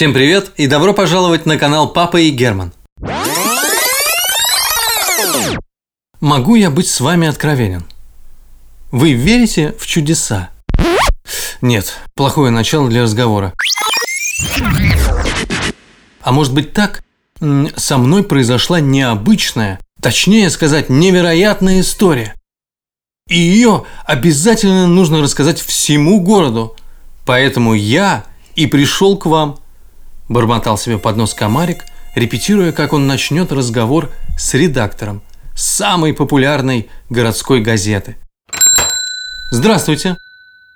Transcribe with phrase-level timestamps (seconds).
[0.00, 2.72] Всем привет и добро пожаловать на канал Папа и Герман.
[6.22, 7.84] Могу я быть с вами откровенен?
[8.90, 10.48] Вы верите в чудеса?
[11.60, 13.52] Нет, плохое начало для разговора.
[16.22, 17.04] А может быть так?
[17.76, 22.34] Со мной произошла необычная, точнее сказать, невероятная история.
[23.28, 26.74] И ее обязательно нужно рассказать всему городу.
[27.26, 28.24] Поэтому я
[28.54, 29.59] и пришел к вам.
[30.30, 31.84] Бормотал себе под нос комарик,
[32.14, 35.22] репетируя, как он начнет разговор с редактором
[35.56, 38.16] самой популярной городской газеты.
[39.50, 40.16] Здравствуйте.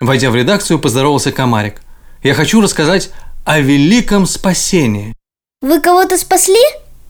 [0.00, 1.82] Войдя в редакцию, поздоровался комарик.
[2.24, 3.10] Я хочу рассказать
[3.44, 5.14] о великом спасении.
[5.62, 6.60] Вы кого-то спасли?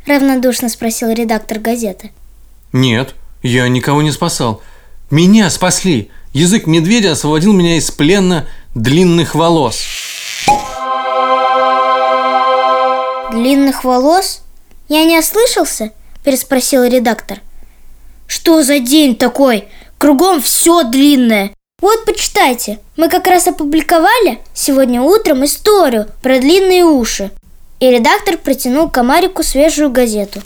[0.07, 2.13] Равнодушно спросил редактор газеты.
[2.75, 4.61] Нет, я никого не спасал.
[5.11, 6.11] Меня спасли.
[6.35, 9.81] Язык медведя освободил меня из плена длинных волос.
[13.35, 14.43] Длинных волос?
[14.89, 15.91] Я не ослышался?
[16.23, 17.41] Переспросил редактор.
[18.29, 19.65] Что за день такой?
[19.99, 21.51] Кругом все длинное.
[21.83, 22.79] Вот почитайте.
[22.97, 27.33] Мы как раз опубликовали сегодня утром историю про длинные уши.
[27.81, 30.41] И редактор протянул комарику свежую газету.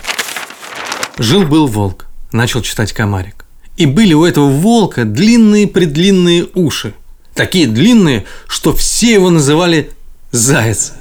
[1.19, 3.45] Жил-был волк, начал читать комарик.
[3.77, 6.95] И были у этого волка длинные-предлинные уши.
[7.35, 9.91] Такие длинные, что все его называли
[10.33, 10.95] заяц.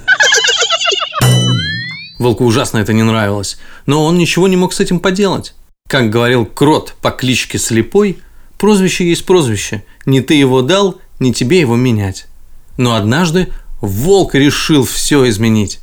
[2.18, 5.54] Волку ужасно это не нравилось, но он ничего не мог с этим поделать.
[5.88, 8.18] Как говорил крот по кличке Слепой,
[8.58, 12.26] прозвище есть прозвище, не ты его дал, не тебе его менять.
[12.76, 15.80] Но однажды волк решил все изменить.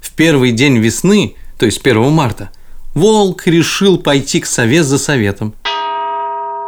[0.00, 2.50] В первый день весны, то есть 1 марта,
[2.94, 5.54] волк решил пойти к сове за советом.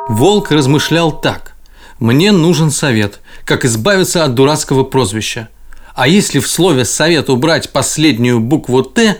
[0.08, 1.56] Волк размышлял так.
[1.98, 5.48] Мне нужен совет, как избавиться от дурацкого прозвища.
[5.96, 9.16] А если в слове «совет» убрать последнюю букву «Т»,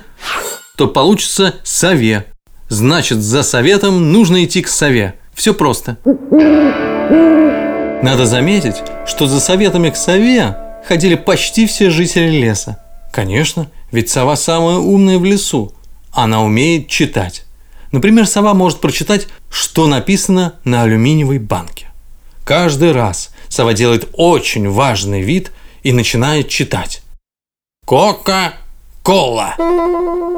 [0.76, 2.26] то получится «сове».
[2.68, 5.14] Значит, за советом нужно идти к сове.
[5.32, 5.96] Все просто.
[8.02, 8.74] Надо заметить,
[9.06, 10.54] что за советами к сове
[10.86, 12.78] ходили почти все жители леса.
[13.10, 15.72] Конечно, ведь сова самая умная в лесу.
[16.12, 17.46] Она умеет читать.
[17.90, 21.86] Например, сова может прочитать, что написано на алюминиевой банке.
[22.44, 25.52] Каждый раз сова делает очень важный вид
[25.86, 27.00] и начинает читать.
[27.84, 29.54] Кока-кола.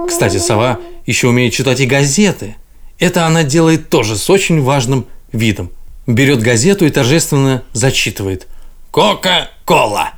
[0.06, 2.56] Кстати, сова еще умеет читать и газеты.
[2.98, 5.70] Это она делает тоже с очень важным видом.
[6.06, 8.46] Берет газету и торжественно зачитывает.
[8.90, 10.10] Кока-кола.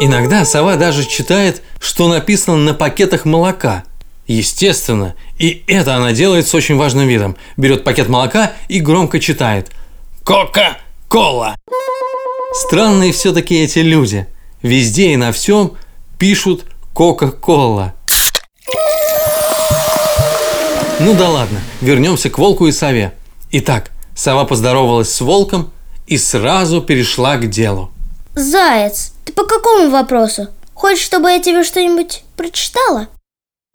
[0.00, 3.84] Иногда сова даже читает, что написано на пакетах молока.
[4.26, 7.36] Естественно, и это она делает с очень важным видом.
[7.56, 9.70] Берет пакет молока и громко читает.
[10.24, 11.54] Кока-кола.
[12.54, 14.26] Странные все-таки эти люди.
[14.64, 15.76] Везде и на всем
[16.18, 16.64] пишут
[16.94, 17.94] Кока-кола.
[21.00, 23.12] Ну да ладно, вернемся к волку и сове.
[23.52, 25.70] Итак, сова поздоровалась с волком
[26.06, 27.90] и сразу перешла к делу.
[28.34, 30.48] Заяц, ты по какому вопросу?
[30.72, 33.08] Хочешь, чтобы я тебе что-нибудь прочитала?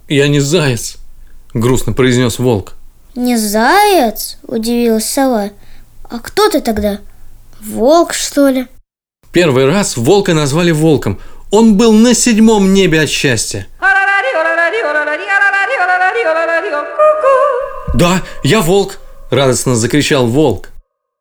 [0.08, 0.98] «Я не заяц»,–
[1.54, 2.74] грустно произнес волк.
[3.14, 4.38] Не заяц?
[4.42, 5.52] Удивилась сова.
[6.10, 6.98] А кто ты тогда?
[7.62, 8.68] Волк, что ли?
[9.32, 11.20] Первый раз волка назвали волком.
[11.52, 13.68] Он был на седьмом небе от счастья.
[17.94, 19.00] «Да, я волк!»–
[19.32, 20.70] радостно закричал волк.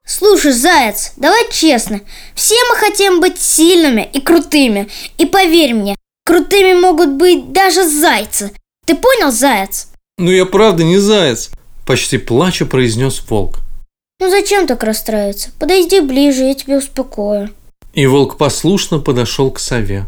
[0.09, 2.01] Слушай, заяц, давай честно.
[2.35, 4.89] Все мы хотим быть сильными и крутыми.
[5.19, 8.53] И поверь мне, крутыми могут быть даже зайцы.
[8.87, 9.89] Ты понял, заяц?
[10.17, 11.51] «Ну я правда не заяц!»–
[11.87, 13.59] почти плача произнес волк.
[14.19, 15.51] Ну зачем так расстраиваться?
[15.61, 17.51] Подойди ближе, я тебя успокою.
[17.99, 20.05] И волк послушно подошел к сове.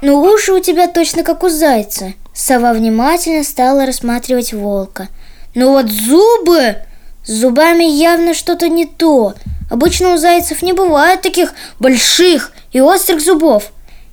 [0.00, 2.14] Ну уши у тебя точно как у зайца.
[2.32, 5.08] Сова внимательно стала рассматривать волка.
[5.54, 6.76] Но вот зубы...
[7.26, 9.34] С зубами явно что-то не то.
[9.70, 13.72] Обычно у зайцев не бывает таких больших и острых зубов.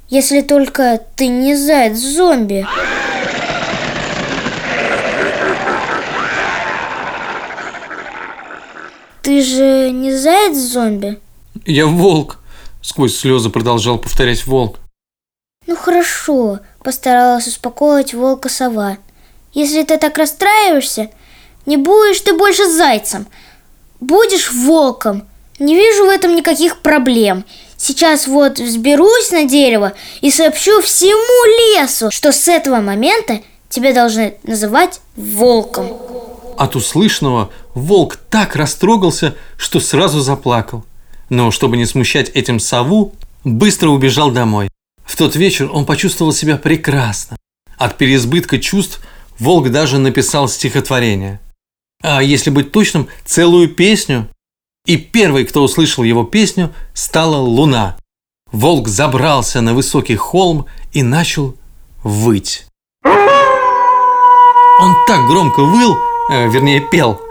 [0.10, 2.68] Если только ты не заяц-зомби.
[9.30, 11.20] Ты же не заяц-зомби?
[11.68, 12.40] «Я волк!»–
[12.82, 14.80] сквозь слезы продолжал повторять волк.
[15.68, 18.98] Ну хорошо, постаралась успокоить волка сова.
[19.54, 21.12] Если ты так расстраиваешься,
[21.68, 23.28] не будешь ты больше зайцем.
[24.00, 25.28] Будешь волком.
[25.60, 27.46] Не вижу в этом никаких проблем.
[27.78, 34.40] Сейчас вот взберусь на дерево и сообщу всему лесу, что с этого момента тебя должны
[34.42, 35.96] называть волком.
[36.58, 40.86] От услышанного волк так растрогался, что сразу заплакал.
[41.30, 43.14] Но чтобы не смущать этим сову,
[43.44, 44.70] быстро убежал домой.
[45.06, 47.38] В тот вечер он почувствовал себя прекрасно.
[47.78, 49.02] От переизбытка чувств
[49.40, 51.40] Волк даже написал стихотворение.
[52.04, 54.28] А если быть точным, целую песню.
[54.86, 57.98] И первой, кто услышал его песню, стала луна.
[58.52, 61.56] Волк забрался на высокий холм и начал
[62.04, 62.66] выть.
[64.82, 65.98] Он так громко выл,
[66.32, 67.22] э, вернее пел,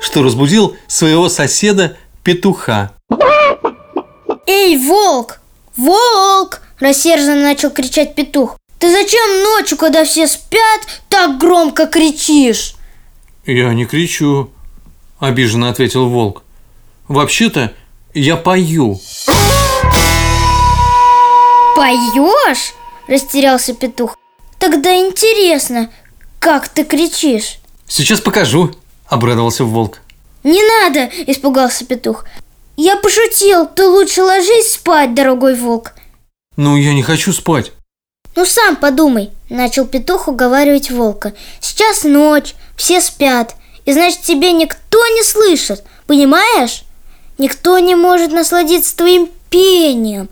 [0.00, 2.92] что разбудил своего соседа петуха.
[4.46, 5.40] Эй, волк!
[5.76, 6.60] Волк!
[6.78, 8.58] Рассерженно начал кричать петух.
[8.78, 12.74] Ты зачем ночью, когда все спят, так громко кричишь?
[13.46, 14.50] Я не кричу,
[15.18, 16.42] обиженно ответил волк.
[17.08, 17.72] Вообще-то
[18.12, 19.00] я пою.
[21.74, 22.74] Поешь?
[23.08, 24.16] Растерялся петух.
[24.58, 25.90] Тогда интересно,
[26.38, 27.58] как ты кричишь?
[27.86, 28.74] Сейчас покажу,
[29.08, 30.00] обрадовался волк.
[30.44, 32.24] Не надо, испугался петух.
[32.76, 35.92] Я пошутил, ты лучше ложись спать, дорогой волк.
[36.56, 37.72] Ну, я не хочу спать.
[38.36, 41.32] Ну сам подумай, начал петух уговаривать волка.
[41.60, 43.56] Сейчас ночь, все спят,
[43.86, 46.82] и значит тебе никто не слышит, понимаешь?
[47.38, 50.28] Никто не может насладиться твоим пением.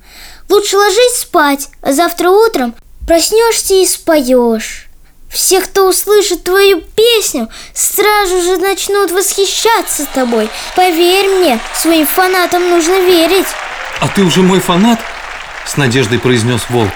[0.49, 2.75] Лучше ложись спать, а завтра утром
[3.07, 4.89] проснешься и споешь.
[5.35, 10.49] Все, кто услышит твою песню, сразу же начнут восхищаться тобой.
[10.77, 13.49] Поверь мне, своим фанатам нужно верить.
[14.01, 15.01] А ты уже мой фанат?
[15.67, 16.93] С надеждой произнес волк.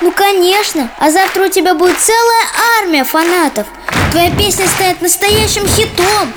[0.00, 0.90] Ну, конечно.
[0.98, 2.46] А завтра у тебя будет целая
[2.80, 3.68] армия фанатов.
[4.10, 6.32] Твоя песня станет настоящим хитом.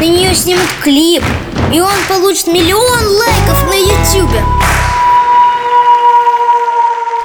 [0.00, 1.22] На нее снимут клип.
[1.70, 4.42] И он получит миллион лайков на ютюбе.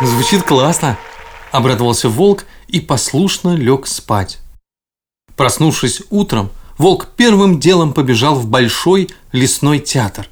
[0.01, 0.98] Звучит классно.
[1.53, 4.39] Обрадовался волк и послушно лег спать.
[5.35, 10.27] Проснувшись утром, волк первым делом побежал в большой лесной театр.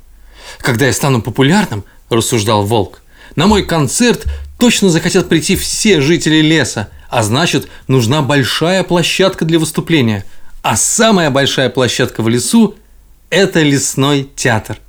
[0.57, 3.03] Когда я стану популярным, рассуждал волк,
[3.35, 4.25] на мой концерт
[4.57, 10.25] точно захотят прийти все жители леса, а значит, нужна большая площадка для выступления.
[10.63, 12.73] А самая большая площадка в лесу–
[13.29, 14.79] это лесной театр.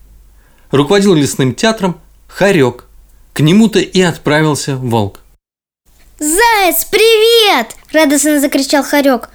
[0.70, 2.87] Руководил лесным театром Харек.
[3.35, 5.22] К нему-то и отправился волк.
[6.23, 7.75] Заяц, привет!
[7.93, 9.29] Радостно закричал Харек.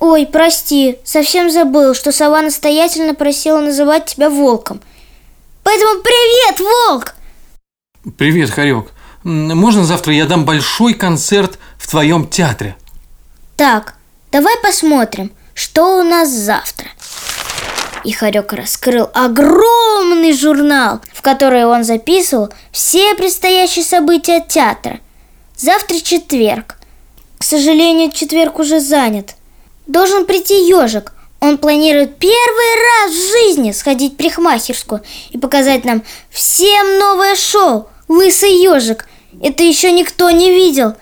[0.00, 4.80] Ой, прости, совсем забыл, что сова настоятельно просила называть тебя волком.
[5.62, 7.14] Поэтому привет, волк!
[8.18, 8.86] Привет, Харек.
[9.22, 12.76] Можно завтра я дам большой концерт в твоем театре?
[13.54, 13.94] Так,
[14.32, 16.88] давай посмотрим, что у нас завтра.
[18.02, 24.98] И Харек раскрыл огромный журнал, в который он записывал все предстоящие события театра.
[25.56, 26.76] Завтра четверг.
[27.38, 29.34] К сожалению, четверг уже занят.
[29.86, 31.12] Должен прийти ежик.
[31.40, 32.74] Он планирует первый
[33.04, 39.06] раз в жизни сходить в парикмахерскую и показать нам всем новое шоу «Лысый ежик».
[39.42, 40.94] Это еще никто не видел.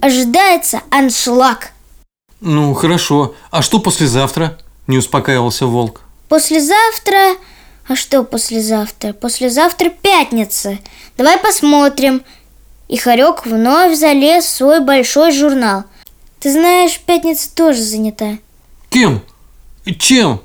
[0.00, 1.72] Ожидается аншлаг.
[2.40, 3.34] Ну, хорошо.
[3.50, 4.58] А что послезавтра?
[4.86, 6.02] Не успокаивался волк.
[6.28, 7.36] Послезавтра...
[7.88, 9.12] А что послезавтра?
[9.12, 10.78] Послезавтра пятница.
[11.16, 12.22] Давай посмотрим.
[12.92, 15.84] И Харек вновь залез в свой большой журнал.
[16.40, 18.36] Ты знаешь, пятница тоже занята.
[18.90, 19.22] Кем?
[19.98, 20.42] Чем?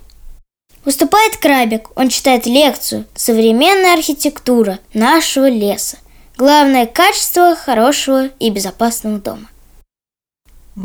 [0.86, 1.90] Выступает Крабик.
[1.96, 5.98] Он читает лекцию «Современная архитектура нашего леса».
[6.38, 9.50] Главное качество хорошего и безопасного дома.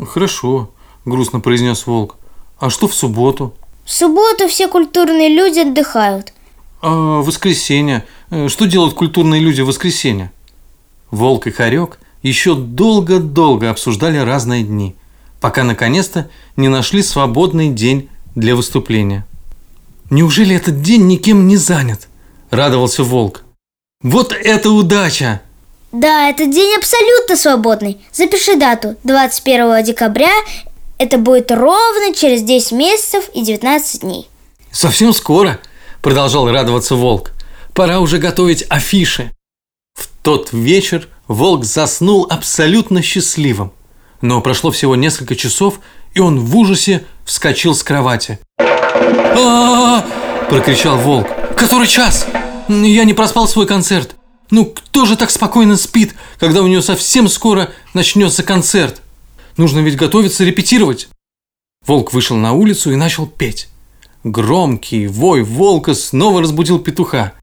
[0.05, 0.69] Хорошо,
[1.05, 2.17] грустно произнес волк.
[2.59, 3.53] А что в субботу?
[3.85, 6.33] В субботу все культурные люди отдыхают.
[6.81, 8.03] А в воскресенье?
[8.31, 10.29] Э, Что делают культурные люди в воскресенье?
[11.13, 14.95] Волк и Хорек еще долго-долго обсуждали разные дни,
[15.39, 16.27] пока наконец-то
[16.57, 19.23] не нашли свободный день для выступления.
[20.09, 22.07] Неужели этот день никем не занят?
[22.49, 23.43] Радовался волк.
[24.01, 25.41] Вот это удача!
[25.91, 27.99] Да, этот день абсолютно свободный.
[28.11, 28.95] Запиши дату.
[29.03, 30.33] 21 декабря.
[30.97, 34.27] Это будет ровно через 10 месяцев и 19 дней.
[34.71, 35.59] Совсем скоро,
[36.01, 37.33] продолжал радоваться волк.
[37.75, 39.29] Пора уже готовить афиши.
[40.23, 43.73] Тот вечер волк заснул абсолютно счастливым.
[44.21, 45.81] Но прошло всего несколько часов,
[46.13, 48.39] и он в ужасе вскочил с кровати.
[48.57, 50.05] а
[50.49, 51.27] прокричал волк.
[51.57, 52.25] «Который час?
[52.69, 54.15] Я не проспал свой концерт.
[54.49, 59.01] Ну, кто же так спокойно спит, когда у него совсем скоро начнется концерт?
[59.57, 61.09] Нужно ведь готовиться репетировать».
[61.85, 63.67] Волк вышел на улицу и начал петь.
[64.23, 67.33] Громкий вой волка снова разбудил петуха.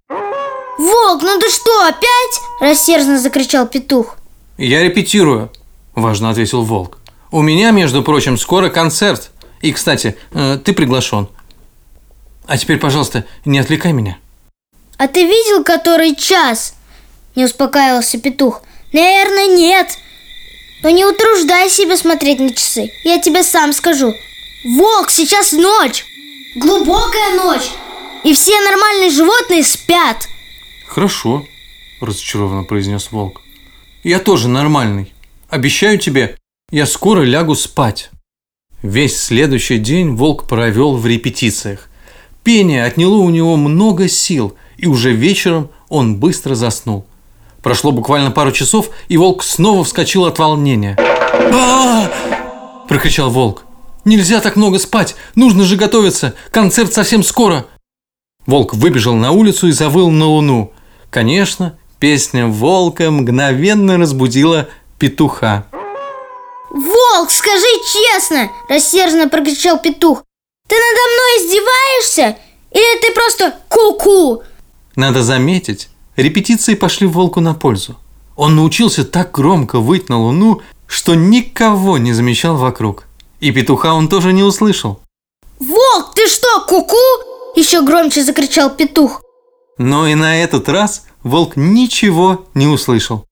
[0.81, 2.41] Волк, ну ты что, опять?
[2.59, 4.17] Рассерженно закричал петух.
[4.57, 5.53] «Я репетирую»,–
[5.95, 6.97] важно ответил волк.
[7.31, 9.31] «У меня, между прочим, скоро концерт.
[9.61, 11.29] И, кстати, э, ты приглашен.
[12.47, 14.17] А теперь, пожалуйста, не отвлекай меня».
[14.97, 16.73] А ты видел, который час?
[17.37, 18.63] Не успокаивался петух.
[18.95, 19.89] Наверное, нет.
[20.83, 22.91] Но не утруждай себя смотреть на часы.
[23.05, 24.15] Я тебе сам скажу.
[24.65, 26.07] Волк, сейчас ночь.
[26.57, 27.71] Глубокая ночь.
[28.25, 30.27] И все нормальные животные спят.
[30.91, 31.45] Хорошо,
[32.01, 33.43] разочарованно произнес волк.
[34.03, 35.13] Я тоже нормальный.
[35.49, 36.37] Обещаю тебе,
[36.73, 38.11] я скоро лягу спать.
[38.83, 41.89] Весь следующий день волк провел в репетициях.
[42.43, 47.07] Пение отняло у него много сил, и уже вечером он быстро заснул.
[47.63, 50.97] Прошло буквально пару часов, и волк снова вскочил от волнения.
[50.99, 52.11] а
[52.89, 53.63] прокричал волк.
[54.05, 55.15] «Нельзя так много спать!
[55.37, 56.35] Нужно же готовиться!
[56.51, 57.67] Концерт совсем скоро!»
[58.47, 60.73] Волк выбежал на улицу и завыл на луну.
[61.11, 65.67] Конечно, песня волка мгновенно разбудила петуха.
[66.71, 70.23] «Волк, скажи честно!»– рассерженно прокричал петух.
[70.69, 72.39] «Ты надо мной издеваешься?
[72.71, 74.45] Или ты просто ку-ку?»
[74.95, 77.97] Надо заметить, репетиции пошли волку на пользу.
[78.37, 83.05] Он научился так громко выть на луну, что никого не замечал вокруг.
[83.41, 85.01] И петуха он тоже не услышал.
[85.59, 87.31] «Волк, ты что, куку?» -ку?
[87.57, 89.23] Еще громче закричал петух.
[89.81, 93.25] Но и на этот раз волк ничего не услышал.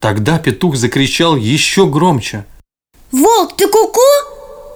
[0.00, 2.44] Тогда петух закричал еще громче.
[3.12, 4.00] «Волк, ты куку?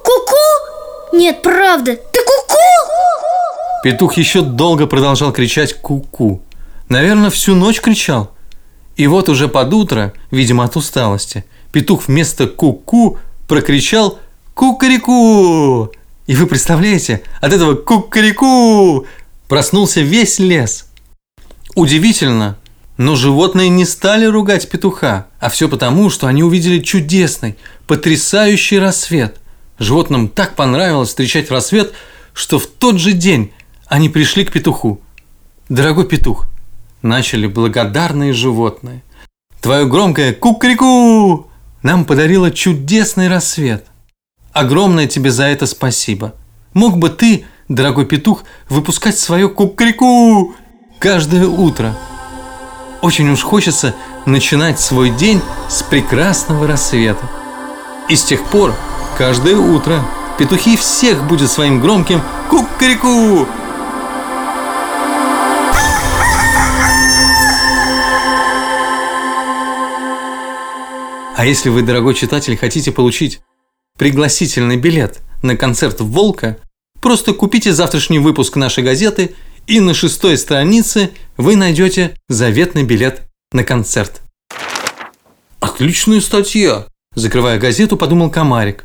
[0.04, 1.16] Куку?
[1.16, 2.61] Нет, правда, ты куку?»
[3.83, 6.42] Петух еще долго продолжал кричать «ку-ку».
[6.88, 8.30] Наверное, всю ночь кричал.
[8.95, 13.18] И вот уже под утро, видимо от усталости, петух вместо «ку-ку»
[13.49, 14.21] прокричал
[14.54, 15.90] «кукареку».
[16.28, 19.06] И вы представляете, от этого «кукареку»
[19.49, 20.86] проснулся весь лес.
[21.76, 22.56] Удивительно,
[22.97, 29.37] но животные не стали ругать петуха, а все потому, что они увидели чудесный, потрясающий рассвет.
[29.78, 31.92] Животным так понравилось встречать рассвет,
[32.33, 33.52] что в тот же день
[33.88, 35.02] они пришли к петуху.
[35.68, 36.49] «Дорогой петух»,–
[37.02, 39.02] начали благодарные животные,–
[39.61, 41.50] «твое громкое кукрику
[41.83, 43.85] нам подарило чудесный рассвет.
[44.54, 46.35] Огромное тебе за это спасибо.
[46.73, 50.54] Мог бы ты, дорогой петух, выпускать свое кукрику
[50.99, 51.95] каждое утро?»
[53.03, 57.31] Очень уж хочется начинать свой день с прекрасного рассвета.
[58.09, 58.75] И с тех пор,
[59.19, 60.05] каждое утро,
[60.38, 63.47] петухи всех будет своим громким кукареку.
[71.37, 73.41] А если вы, дорогой читатель, хотите получить
[73.99, 76.59] пригласительный билет на концерт «Волка»,
[77.00, 79.35] просто купите завтрашний выпуск нашей газеты–
[79.66, 84.23] и на шестой странице вы найдете заветный билет на концерт.
[85.61, 88.85] Отличная статья, закрывая газету, подумал Комарик.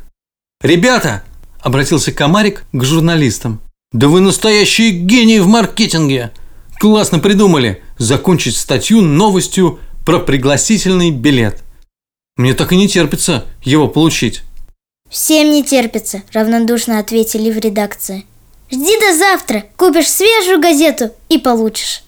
[0.62, 1.22] Ребята,
[1.60, 3.60] обратился Комарик к журналистам.
[3.92, 6.32] Да вы настоящие гении в маркетинге.
[6.78, 11.62] Классно придумали закончить статью новостью про пригласительный билет.
[12.36, 14.42] Мне так и не терпится его получить.
[15.10, 18.24] Всем не терпится, равнодушно ответили в редакции.
[18.72, 22.04] Жди до завтра, купишь свежую газету и получишь.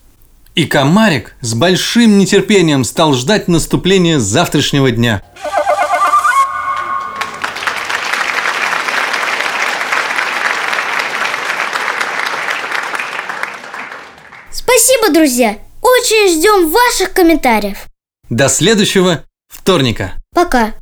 [0.54, 5.22] И комарик с большим нетерпением стал ждать наступления завтрашнего дня.
[14.50, 15.58] Спасибо, друзья!
[15.82, 17.86] Очень ждем ваших комментариев.
[18.30, 20.14] До следующего вторника.
[20.34, 20.72] Пока.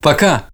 [0.00, 0.51] Пока.